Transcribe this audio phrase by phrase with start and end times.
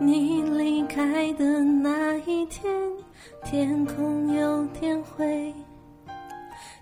[0.00, 2.64] 你离开的那一天，
[3.44, 5.54] 天空有点灰，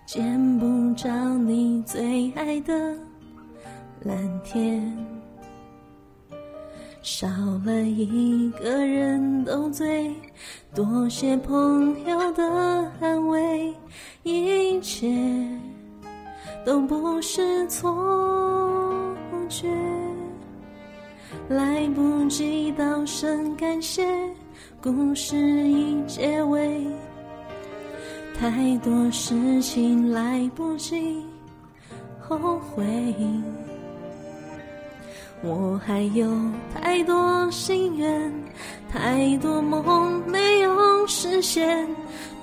[0.05, 2.73] 见不着你最爱的
[4.01, 4.95] 蓝天。
[7.01, 7.27] 少
[7.65, 10.15] 了一个人都醉，
[10.73, 13.73] 多谢朋友的安慰，
[14.23, 15.13] 一切
[16.65, 17.93] 都不是错
[19.49, 19.67] 觉。
[21.49, 24.07] 来不及道声感谢，
[24.81, 26.87] 故事已结尾。
[28.39, 31.21] 太多事情来不及
[32.19, 32.85] 后悔，
[35.43, 36.27] 我还有
[36.73, 38.33] 太多心愿，
[38.89, 41.85] 太多梦没有实现，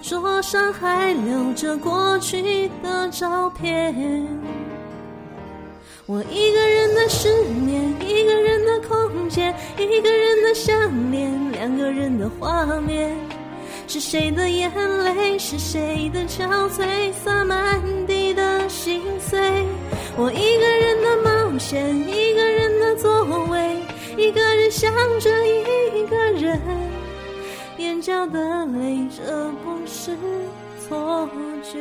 [0.02, 3.95] 桌上还留着过去的照片。
[6.07, 7.70] 我一个人的失眠，
[10.63, 13.16] 想念，两个人的画面。
[13.89, 14.71] 是谁的眼
[15.03, 19.41] 泪，是谁的憔悴，洒满地的心碎。
[20.19, 23.79] 我一个人的冒险，一个人的座位，
[24.19, 26.61] 一个人想着一个人，
[27.79, 30.15] 眼角的泪，这不是
[30.87, 31.27] 错
[31.63, 31.79] 觉。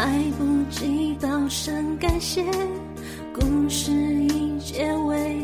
[0.00, 2.42] 来不及道声感谢，
[3.34, 5.36] 故事已结尾。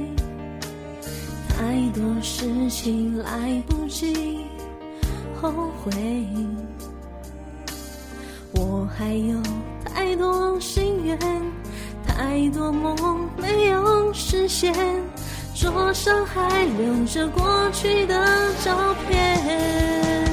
[1.46, 1.62] 太
[1.94, 4.38] 多事情来不及
[5.38, 5.52] 后
[5.84, 5.92] 悔，
[8.54, 9.36] 我还有
[9.84, 11.18] 太多心愿，
[12.06, 14.72] 太多梦没有实现，
[15.54, 18.74] 桌上还留着过去的照
[19.06, 20.25] 片。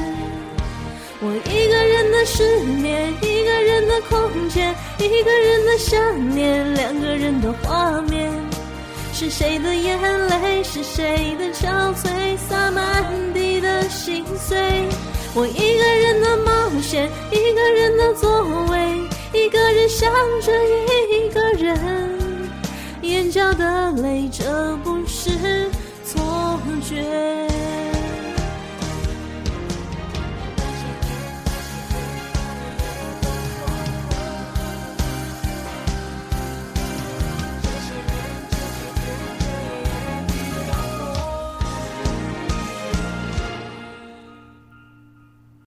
[5.05, 8.31] 一个人的想念，两个人的画面。
[9.11, 12.83] 是谁的眼泪，是谁的憔悴，洒满
[13.33, 14.57] 地的心碎。
[15.35, 18.77] 我一个人的冒险，一个人的座位，
[19.33, 20.51] 一个人想着
[21.11, 21.77] 一个人，
[23.01, 25.29] 眼角的泪，这不是
[26.03, 27.42] 错觉。